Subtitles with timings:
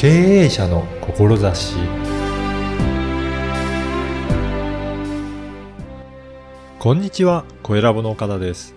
[0.00, 1.76] 経営者の志
[6.78, 8.74] こんにちは、小ラボの岡田です。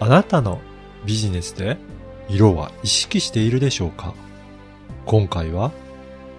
[0.00, 0.60] あなたの
[1.06, 1.76] ビジネスで
[2.28, 4.12] 色は意識しているでしょうか？
[5.06, 5.70] 今回は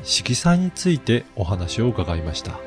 [0.04, 2.60] 色彩についてお話を伺いました。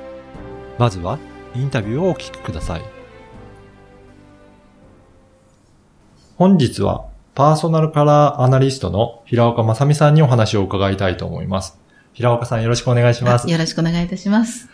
[0.79, 1.19] まずは
[1.55, 2.83] インタビューをお聞きください。
[6.39, 11.77] 本日はパーソナルカラーアナリストの平岡正美さんにお話を伺いたいと思います。
[12.13, 13.51] 平岡さんよろしくお願いします。
[13.51, 14.69] よろしくお願いいたします。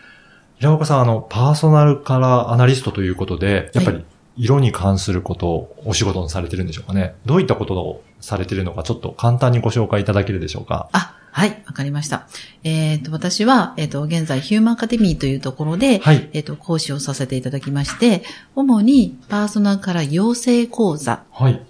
[0.59, 4.05] 平岡さん、あの、パーソナルカラーアナリストということで、やっぱり
[4.37, 7.15] 色に関することをお仕事にされてるんでしょうかね。
[7.25, 10.87] どういったことをされてるのか、ちょっと簡単にご紹介いただけるでしょうか。
[10.91, 12.27] あ、はい、わかりました。
[12.63, 16.29] えっ、と、私は、えっ、と、現在、ヒューマンアカデミーというところで、はい。
[16.33, 18.21] えっ、と、講師をさせていただきまして、
[18.53, 21.61] 主にパーソナルカラー養成講座はい。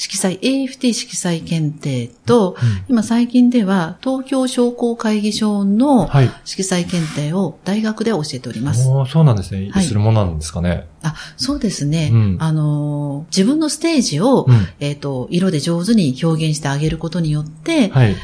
[0.00, 6.30] と、色彩、AFT 色彩検定と、うん今最近では、東京商工会議所のはい。
[6.44, 8.88] 色彩検定を大学で教えております。
[8.88, 9.70] おーそうなんですね。
[9.70, 10.86] はいするものなんですかね。
[11.02, 12.10] あ、そうですね。
[12.12, 14.66] うんあのー自分のステージを、うん。
[14.80, 18.16] えっ、と、色で上手に表現してあげることによって、はい。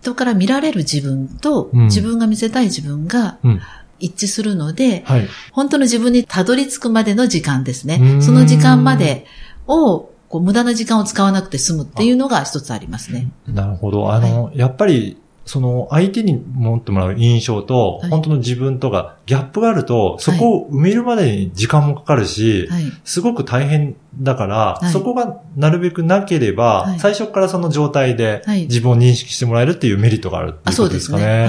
[0.00, 3.60] 人から見られる自分と、うん自分が見せたい自分がうん。
[3.98, 5.28] 一致するので、はい。
[5.52, 7.86] 本当の自分にたどり着くまでの時間です。
[7.86, 9.26] ねその時間まで
[9.66, 13.30] を、こう無駄な時間を使わなくて済むっていうのが一つありますね。
[13.48, 14.12] なるほど。
[14.12, 22.84] あの、やっぱり、その、相手に持ってもらう印象と、はい本当の自分とがギャップがあると、そこを埋めるまでに時間もかかるし、はい。
[23.04, 31.48] すごく大変だから、はいそこがなるべくなければ、はい最初からその状態ではい自分を認識してもらえるっていうメリットがあるってあ、いうことでそうですす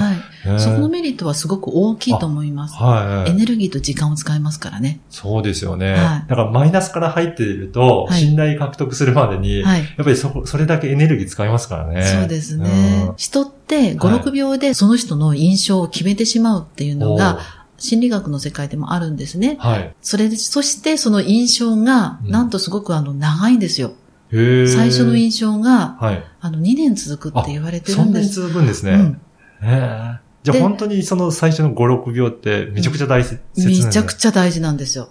[0.58, 2.74] そこのメリットはすごく大きいと思います。
[2.76, 5.00] はい、エネルギーと時間を使いますからね。
[5.10, 5.94] そうですよね。
[5.94, 9.80] はいだからマイナスから入っていると、はい信頼獲得するまでに、はい。
[9.80, 12.02] やっぱりそこ、それだけエネルギー使いますからね。
[12.02, 13.12] そうですね。
[13.16, 16.98] 人って5、はい6秒でその人の印象を決めてしまうっていううん。
[17.00, 17.38] のが、
[17.78, 19.56] 心理学の世界でもあるんですね。
[19.60, 19.94] はい。
[20.02, 23.92] それで、そしてその印象が、うんなんとすごくあの、長いんですよ。
[24.30, 26.24] へー最初の印象が、はい。
[26.40, 28.40] あの、2年続くって言われてそんなにるんです。
[28.40, 28.92] 続くんですね。
[28.92, 29.20] うん
[29.60, 30.18] へー
[30.52, 35.08] じゃあで本当にその最初の5、6秒ってめちゃくちゃ大切なんめですちゃくちゃ大事なんですよ。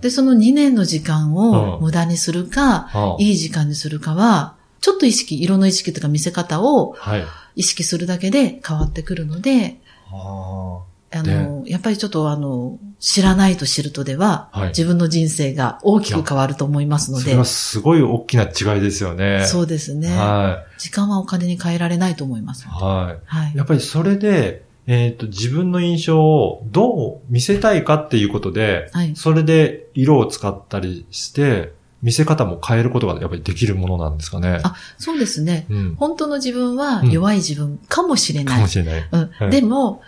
[0.00, 1.36] で、その2年の時間うん。
[1.36, 7.24] を無駄にするか、あいい時間にするかは、ちょっと意識、色の意識とか見せ方をはい。
[7.56, 9.80] 意識するだけで変わってくるので、
[10.12, 19.44] ああの、やっぱりちょっとあの、知らないと知るとでは、はい自分の人生が大きく変わると思いますのでそれは、すごい大きな違いですよね。
[19.46, 20.16] そうですね。
[20.16, 22.68] は時間はお金に変えられないと思いますい。。
[22.68, 23.56] ははいい。
[23.56, 23.64] や。
[23.64, 34.60] っぱりそれで、えっ、と、自分の印象をどう見せたいかっていうことで、はいそれで色を使ったりして、見せ方も変えることがやっぱりできるものなんですかね。
[34.62, 35.66] あ、そうですね。
[35.70, 35.94] うん。
[35.96, 38.54] 本当の自分は弱い自分かもしれない。
[38.56, 39.08] かもしれない。
[39.10, 40.02] うんはいでも、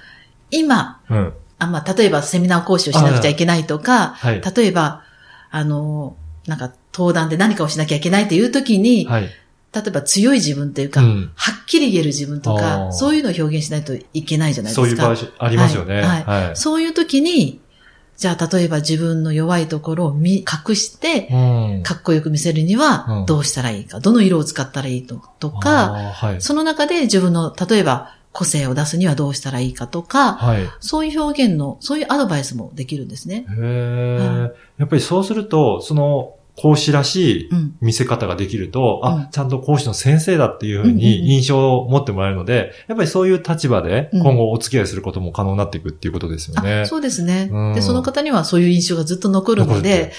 [0.50, 1.32] 今、うん。
[1.58, 4.40] あまあ、例えばセミナー講師をしなくちゃいけないとか、はい。
[4.40, 5.02] 例えば、
[5.50, 9.28] あの、なんか登壇で何かをしなきゃいけないっていう時に、はい。
[9.70, 14.86] 例えば強い自分っていうか、うんはっきり言える自分とあか、ーそういうのを表現しないといけないじゃないですか。
[14.86, 16.00] そういう場所ありますよね。
[16.00, 16.56] はいはい。
[16.56, 17.60] そういう時に、
[18.16, 21.36] じゃあ例えば自分の弱いところを見隠して、う
[21.80, 21.82] ん。
[21.82, 26.40] かっこよく見せるにうんはどうしたらいいか、どの色を使ったらいいととか、はい。
[26.40, 30.62] その中で自分の、例えば個性を出すにはどうしたらいいかとか、はい。
[30.80, 33.46] そういう表現の、そういうアドバイスもできるんですね。
[33.48, 34.52] へえ。
[34.78, 37.76] やっぱりそうすると、その講師らしいうん。
[37.80, 46.80] 見せ方ができると、あ、うんちゃんと講師の先生だっていうふううんうんうんに印象を持ってもらえるので、やっぱりそういう立場でうん今後お付き合いすることも可能になっていくっていうことですよね。
[46.82, 50.12] あそうですね、うんで、その方にはそういう印象がずっと残るので、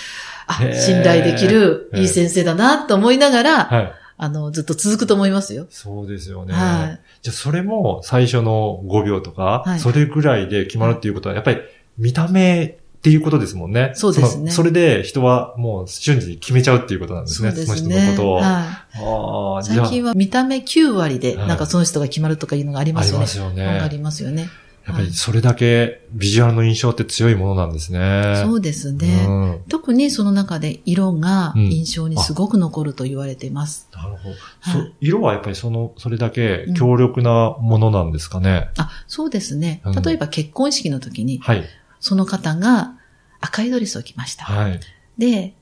[0.47, 3.93] あ信頼できるいい先生だなと思いながら、はい。
[4.21, 5.65] あの、ずっと続くと思いますよ。
[5.69, 6.53] そうですよね。
[6.53, 7.01] はい。
[7.21, 11.61] じゃあそれも最初の5秒とか、はいそれぐらいで決まるっていうことは、やっぱり
[11.97, 13.93] 見た目っていうことですもんね。
[13.95, 17.51] そうですねのそれで人はもう瞬時に決めちゃうっていうことなんですね。
[17.53, 17.95] そのね。
[17.95, 18.35] 人のことを。
[18.35, 18.43] はい。
[18.43, 23.21] ああ、じゃあ最近は見た目9割で、はいなんかその人が決まるとかいうのがありありますよね。
[23.21, 23.65] ますよね。
[23.65, 24.49] ありますよね。
[24.89, 28.43] やっぱりそれだけビジュアルの印象って強いものなんですね。
[28.43, 29.25] そうですね。
[29.27, 33.87] うん特にその中で色がうん印象にすごく残ると言われています。
[33.93, 34.35] なるほど。
[34.59, 38.69] はいそ色はやっぱりその、それだけ強力なものなんですかね。
[38.77, 40.01] あ、そうですねうん。
[40.01, 41.63] 例えば結婚式の時に、はい。
[41.99, 42.97] その方が
[43.41, 44.45] 赤いドレスを着ました。
[44.45, 44.79] はい。
[45.17, 45.53] で、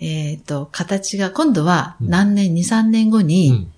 [0.00, 3.72] えっ、と、形が、今度はうん何年、2、3年後うに、ん。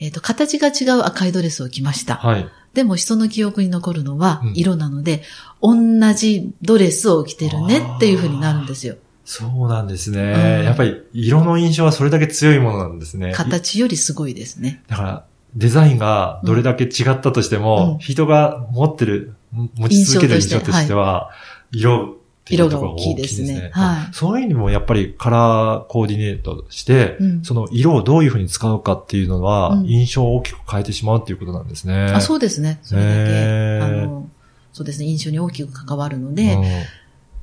[0.00, 2.16] えっ、と、形が違う赤いドレスを着ました。
[2.16, 2.48] はい。
[2.74, 5.22] でも人の記憶に残るのはうん色なので、
[5.62, 5.74] 同
[6.14, 8.96] じドレスを着てるねっていう風になるんですよ。
[9.24, 10.20] そうなんですね。
[10.60, 13.30] うんやっぱり色の印象はそれだけ強いものなんですね。
[13.30, 14.82] い形よりすごいですね。
[14.88, 15.24] だから、
[15.54, 21.30] デザインがどれだけ違ったとしても、うん人が持ってる、持ち続ける印象としては、
[21.72, 22.16] 色
[22.54, 23.48] っていうところが大きいですね。
[23.48, 32.12] 色が大きいですねはいそういう意味でもやっぱりカラーコーディネートして、うんその色をどういうふうに使うかっていうのは、うん印象を大きく変えてしまうっていうことなんですね。
[32.14, 32.78] あそうですね。
[32.82, 34.28] それだけ、へーあの、
[34.72, 36.56] そうですね、印象に大きく関わるのうんで、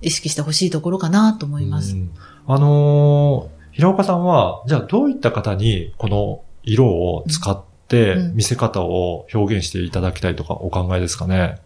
[0.02, 1.94] 意識してほしいところかなと思います。
[1.96, 2.12] うん
[2.48, 11.58] あのー平岡さんは、じゃあどういった方にこの色を使ってうん見せ方を表現していただきたいとかお考えですかね？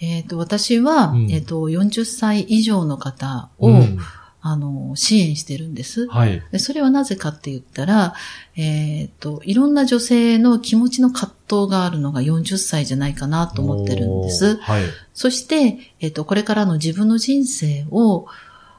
[0.00, 3.98] えっ、と、私は、うんえっ、と、40歳以上の方を、うん
[4.40, 6.06] あの、支援してるんです。
[6.08, 6.42] はい。
[6.52, 8.14] でそれはなぜかって言ったら、
[8.56, 14.56] えっ、と、いろんな女性の気持ちの葛藤があるのが40歳じゃないかなと思ってるんです。
[14.58, 14.84] はい。
[15.12, 18.26] そして、えっ、と、これからの自分の人生を、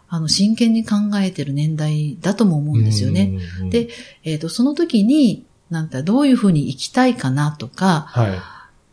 [0.08, 3.38] あの、真剣に考えてる年代だとも思うんですよね。
[3.70, 3.90] で、
[4.24, 8.32] えっ、と、その時に、なんかどういうふうに生きたいかなとか、はい。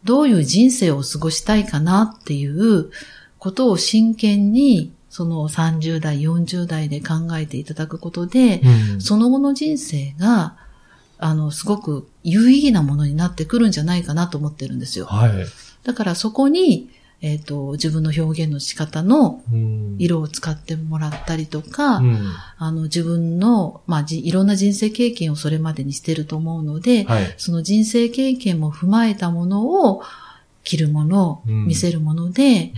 [0.06, 2.91] どういう人生を過ごしたいかなっていう
[3.38, 8.61] ことを真剣に、その30代、40代で考えていただくことで、
[8.93, 10.56] うんその後の人生が、
[11.19, 15.06] あの、すごく有意義なものになってくるんじゃないかなと思ってるんですよ。
[15.06, 15.32] はい。
[15.85, 16.91] だからそこに、
[17.22, 19.96] えっ、と、自分の表現の仕方のうん。
[19.98, 22.18] 色を使ってもらったりとか、うん。
[22.58, 27.34] あの、自分の、まあ、じいろんな人生経験をそれまでにしてると思うので、はい。
[27.38, 30.02] その人生経験も踏まえたものを、
[30.66, 31.66] 着るもの、うん。
[31.66, 32.72] 見せるもので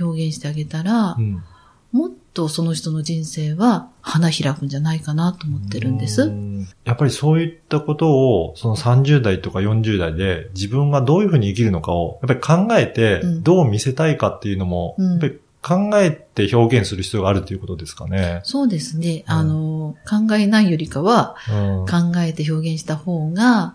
[0.00, 1.44] 表現してあげたらう、ん。
[1.92, 6.22] もっとその人の人生は花開くんじゃないかなと思ってるんです。
[6.22, 6.54] うん
[6.84, 18.40] やっぱりそういったことを、その30代とか40代で自分がどういうふうに生きるのかを、やっぱり考えてうん、どう見せたいかっていうのも、うんやっぱり考えて表現する必要があるということですかね。
[18.44, 19.24] そうですね。
[19.26, 23.74] うんあの、考えないよりかは、うん考えて表現した方が、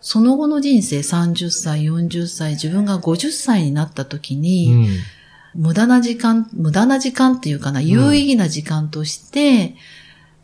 [0.00, 4.88] その後の人生30歳、40歳、自分が50歳になった時に、うん
[5.54, 9.76] 無駄な時間、無駄な時間っていうかな、有意義な時間として、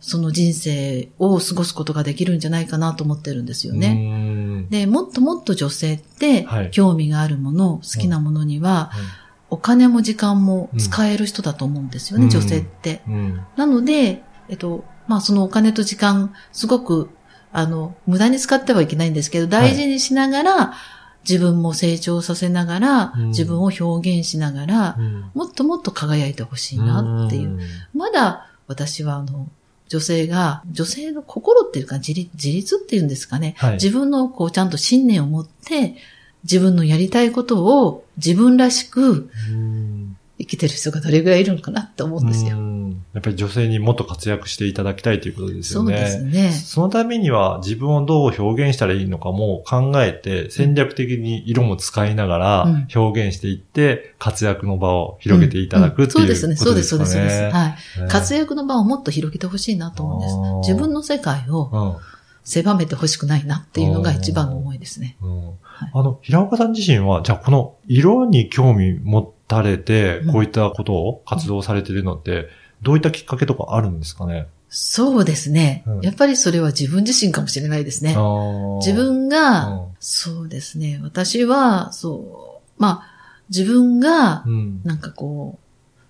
[0.01, 3.95] その人生を過ごすことができるんじゃないかなと思ってるんですよね。
[3.95, 4.67] ね。
[4.71, 8.93] で、もっともっと女性ってはい、興味があるもの、好きなものには、
[9.49, 12.31] お金も時間も使える人だと思うんですよね、うん。
[12.31, 13.03] 女性って。
[13.09, 13.15] うん。
[13.15, 17.11] うんなので、えっと、まあそのお金と時間、すごく、
[17.53, 20.75] あの、無駄に使ってはいけないんですけど、大事にしながら、
[21.29, 23.29] 自分も成長させながら、うん。
[23.29, 25.31] 自分を表現しながら、うん。
[25.35, 27.59] もっともっと輝いてほしいなっていう。
[27.95, 29.49] まだ私はあの、
[29.89, 33.55] 女性が、女性の心っていうか自立自立っていうんですかね。
[33.59, 33.73] はい。
[33.75, 35.97] 自分のこうちゃんと信念を持って、
[36.45, 39.96] 自分のやりたいことを自分らしくうん
[40.49, 42.57] 生きてる人がどれぐらいいるのかなって思うんですよ。
[42.57, 42.77] うん
[43.13, 45.97] やっぱり女性にもっと活躍していただきたいということですよね。
[45.97, 46.51] そうですね。
[46.53, 56.57] そのためには自分をどう表現したらいいのかも考えて戦略的に色も使いながらうん表現していって活躍の場を広げていただくっていうことですかね。
[56.57, 57.57] そうですね、そうです、そうです、そうです。
[57.57, 58.03] はい。
[58.03, 60.73] ね活躍の場をもっと広げてほしいなと思うんです。
[60.73, 61.99] 自分の世界を
[62.45, 65.17] 狭めてほしくないなっていうのが一番の思いですね。
[65.23, 65.51] うん
[65.93, 72.49] あの、平岡さん自身は、じゃあこの色に興味持たれてうん、こういったことを活動されているのって、
[72.83, 74.49] どういったきっかけとかあるんですかね？
[74.69, 76.01] そうですねうん。
[76.01, 78.17] やっぱりそれは自分自身かもしれないですね。
[78.81, 80.99] 自分うがん、そうですね。
[81.03, 84.81] 私は、そう、まあ、自分がう、ん。
[84.83, 85.67] なんかこう、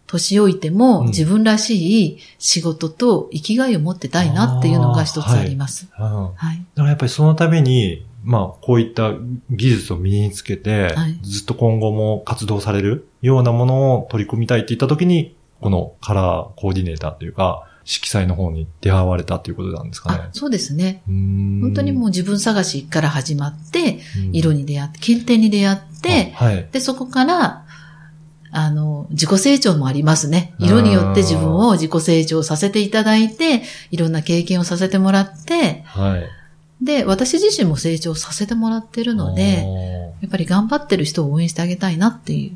[0.06, 5.88] 年老いてもうん自分らしい仕事と生きがいを持ってたいなっていうのが一つあります。
[5.99, 6.58] うんはい。
[6.75, 9.12] だからやっぱりそのために、まあ、こういった
[9.50, 20.28] 技術を身につけて、はいずっと今後も活動されるようなものを取り組みたいって言ったときに、このカラーコーディネーターというか、色彩の方に出会われたということなんですかねあ。
[20.33, 21.02] そうですね。
[21.06, 26.68] 本本当にもう自分探しから始まって、うん色に出会って、検定に出会って、あはい。
[26.73, 27.64] で、そこから、
[28.50, 30.54] あの、自己成長もありますね。
[30.59, 36.28] 色によって自分を自己成長させていただいて、いろんな経験をさせてもらって、はい。
[36.80, 39.66] で、私自身も成長させてもらってるので、
[40.21, 42.52] やっぱり頑張ってる人を応援してあげたいなっていう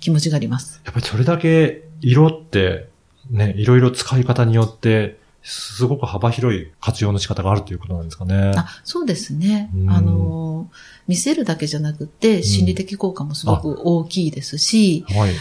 [0.00, 0.80] 気持ちがあります。
[0.84, 2.88] やっぱりそれだけ色って、
[3.30, 8.52] ね、いろいろ使い方によって、すごく幅広い活用の仕方があるということなんですかね。
[8.56, 9.84] あそうですねう。
[9.84, 10.68] んあの、
[11.06, 15.34] 見せるだけじゃなくて、心理的効果もすごく大きいですし、はい。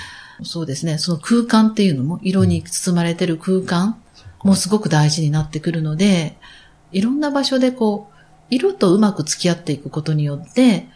[0.44, 0.98] そうですね。
[1.00, 4.00] その空間っていうのも、色に包まれてる空間
[4.44, 6.38] もすごく大事になってくるので、
[6.92, 8.15] いろんな場所でこう、
[8.56, 10.88] 色とうまく付き合っていくことによって、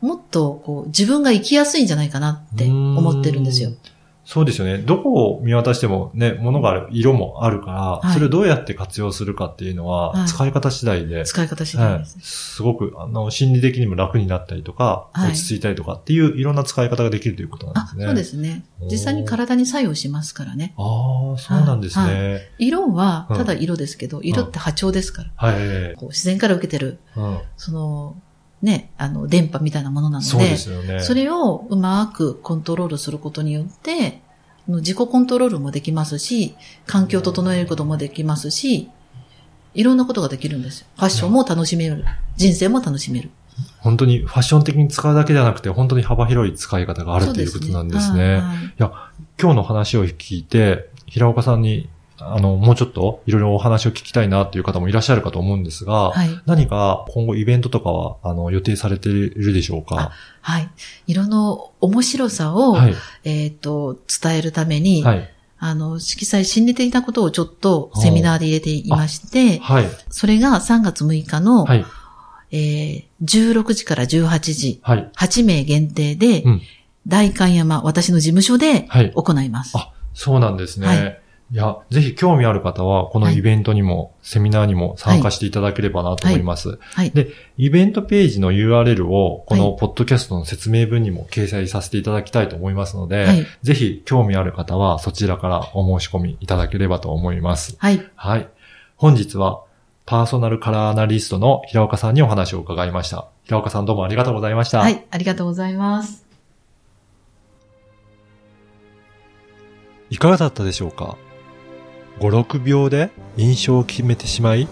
[0.00, 3.70] もっとこう、自分が生きやすいんじゃないかなって思ってるんですよ。
[4.28, 4.78] そうですよね。
[4.78, 12.18] どこを見渡してもね、物がある、色もあるから、はいそれをどうやって活用するかっていうのは、はい使い方次第で、使い方次第はいです。
[12.56, 18.04] すごく、あの、心理的にも楽になったりとか、はい落ち着いたりとかっていういろんな使い方ができるということなんあで、すね。
[18.06, 18.64] そうですね。
[18.90, 20.74] 実際に体に作用しますからね。
[20.76, 22.40] ああ、そうなんですね。
[22.58, 25.30] 色はうんただ色ですけど、色って波長ですから。
[25.36, 25.94] はい。
[25.94, 27.38] こう自然から受けてる、うん。
[27.56, 28.16] その、
[28.62, 31.00] ね、あの、電波みたいなものなので、そうですよね。
[31.00, 34.20] それをうまくコントロールすることによって、
[34.66, 38.90] 自己コントロールもできますし、環境を整えることもできますし、
[39.74, 40.86] いろんなことができるんですよ。
[40.96, 42.04] ファッションも楽しめる。
[42.36, 43.30] 人生も楽しめる。
[43.78, 48.22] 本当にファッション的に使うだけじゃなくて、本当に幅広い使い方があるということなんですね。
[48.22, 56.28] はいはい今日の話を聞いて、平岡さんに、あの、もうちょっといろいろお話を聞きたいなっていう方もいらっしゃるかと思うんですが、はい。
[56.46, 60.12] 何か今後イベントとかは、あの、予定されているでしょうか？
[60.40, 60.68] はい。
[61.06, 62.94] 色の面白さを、はい。
[63.24, 65.30] えっ、と、伝えるために、はい。
[65.58, 69.84] あの、色彩心理的なことをちょっとセミナーで入れていまして、はい。
[70.10, 71.84] それが3月6日の、はい。
[72.52, 75.10] えー16時から18時、はい。
[75.16, 76.62] 8名限定で、うん
[77.08, 79.78] 大観山、私の事務所ではい行います。
[79.78, 80.86] あそうなんですね。
[80.88, 81.20] はい
[81.52, 86.80] いや、ぜひ興味ある方は、このイベントにも、セミナーにも参加していただければなと思います。
[86.80, 87.10] はい。
[87.12, 93.46] でイベントページの URL を、このはいポッドキャストの説明文にも掲載させていただきたいと思いますので、はい。
[93.62, 97.76] ぜひ興味ある方はそちらからお申し込みいただければと思います。
[97.78, 98.04] はい。
[98.16, 98.48] はい。
[98.96, 99.62] 本日は
[100.04, 103.28] パーソナルカラーアナリストの平岡さんにお話を伺いました。
[103.44, 104.80] 平岡さんどうもありがとうございました。
[104.80, 105.04] はい。
[105.10, 106.26] ありがとうございます。
[110.10, 111.16] いかがだったでしょうか？
[112.20, 114.68] ?5、6秒で印象を決めてしまい、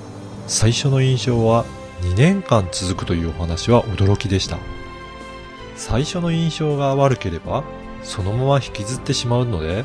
[0.46, 1.64] 最初の印象は
[2.02, 4.58] 2年間続くというお話は驚きでした。
[5.76, 7.64] 最初の印象が悪ければ、
[8.02, 9.84] そのまま引きずってしまうので、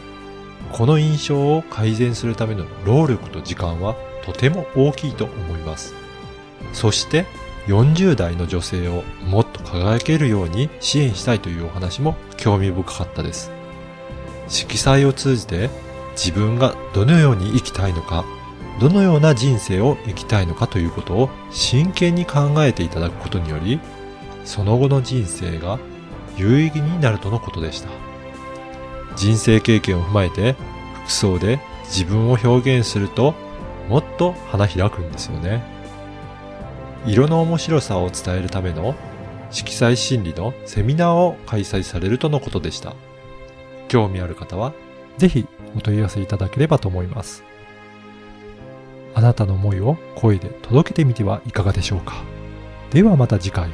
[0.72, 5.94] この印象を改善するための労力と時間はとても大きいと思います。
[6.74, 7.26] そして、
[7.68, 13.52] 40代の女性をもっと輝けるように支援したいというお話も興味深かったです。
[14.48, 15.70] 色彩を通じて
[16.20, 18.26] 自分がどのように生きたいのか、
[18.82, 23.80] どのような人生を生きたいのかということを真剣に考えていただくことにより、
[24.44, 25.80] その後の人生が
[26.36, 27.90] 有意義になるとのことでした。
[29.16, 30.56] 人生経験を踏まえて
[31.06, 33.34] 服装で自分を表現すると
[33.88, 35.64] もっと花開くんですよね。
[37.06, 38.94] 色の面白さを伝えるための
[39.52, 42.94] 色彩心理のセミナーを開催されるとのことでした。
[43.88, 44.74] 興味ある方は、
[45.20, 45.46] ぜひ
[45.76, 47.44] お問い合わせいただければと思います。
[49.14, 52.24] あなたの思いを声で届けてみてはいかがでしょうか。
[52.90, 53.70] ではまた次回。